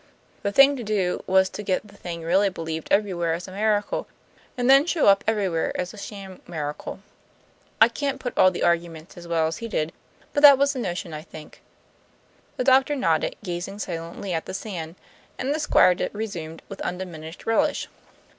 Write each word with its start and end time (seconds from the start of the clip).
The 0.41 0.51
thing 0.51 0.75
to 0.77 0.83
do 0.83 1.23
was 1.27 1.47
to 1.49 1.61
get 1.61 1.87
the 1.87 1.95
thing 1.95 2.23
really 2.23 2.49
believed 2.49 2.87
everywhere 2.89 3.35
as 3.35 3.47
a 3.47 3.51
miracle, 3.51 4.07
and 4.57 4.67
then 4.67 4.87
shown 4.87 5.07
up 5.07 5.23
everywhere 5.27 5.79
as 5.79 5.93
a 5.93 5.97
sham 5.99 6.41
miracle. 6.47 7.01
I 7.79 7.87
can't 7.87 8.19
put 8.19 8.35
all 8.35 8.49
the 8.49 8.63
arguments 8.63 9.15
as 9.15 9.27
well 9.27 9.45
as 9.45 9.57
he 9.57 9.67
did, 9.67 9.93
but 10.33 10.41
that 10.41 10.57
was 10.57 10.73
the 10.73 10.79
notion, 10.79 11.13
I 11.13 11.21
think." 11.21 11.61
The 12.57 12.63
doctor 12.63 12.95
nodded, 12.95 13.35
gazing 13.43 13.77
silently 13.77 14.33
at 14.33 14.47
the 14.47 14.55
sand; 14.55 14.95
and 15.37 15.53
the 15.53 15.59
Squire 15.59 16.09
resumed 16.13 16.63
with 16.67 16.81
undiminished 16.81 17.45
relish. 17.45 17.87